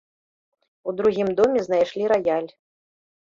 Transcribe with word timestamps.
У 0.91 0.93
другім 1.01 1.29
доме 1.39 1.59
знайшлі 1.67 2.09
раяль. 2.13 2.49